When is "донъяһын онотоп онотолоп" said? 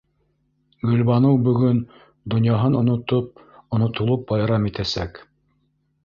2.33-4.21